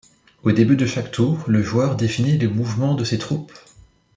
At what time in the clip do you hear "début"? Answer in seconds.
0.51-0.75